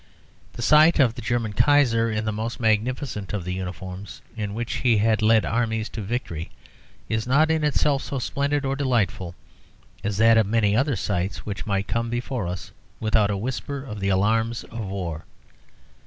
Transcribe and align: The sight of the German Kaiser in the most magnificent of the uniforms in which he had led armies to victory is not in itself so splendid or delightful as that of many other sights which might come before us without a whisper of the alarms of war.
The 0.53 0.63
sight 0.63 0.97
of 0.99 1.13
the 1.13 1.21
German 1.21 1.53
Kaiser 1.53 2.09
in 2.09 2.25
the 2.25 2.31
most 2.31 2.59
magnificent 2.59 3.33
of 3.33 3.43
the 3.43 3.53
uniforms 3.53 4.19
in 4.35 4.55
which 4.55 4.77
he 4.77 4.97
had 4.97 5.21
led 5.21 5.45
armies 5.45 5.89
to 5.89 6.01
victory 6.01 6.49
is 7.07 7.27
not 7.27 7.51
in 7.51 7.63
itself 7.63 8.01
so 8.01 8.17
splendid 8.17 8.65
or 8.65 8.75
delightful 8.75 9.35
as 10.03 10.17
that 10.17 10.37
of 10.39 10.47
many 10.47 10.75
other 10.75 10.95
sights 10.95 11.45
which 11.45 11.67
might 11.67 11.87
come 11.87 12.09
before 12.09 12.47
us 12.47 12.71
without 12.99 13.29
a 13.29 13.37
whisper 13.37 13.83
of 13.83 13.99
the 13.99 14.09
alarms 14.09 14.63
of 14.71 14.79
war. 14.87 15.23